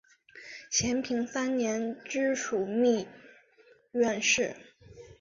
[0.71, 3.07] 咸平三年知枢密
[3.91, 4.55] 院事。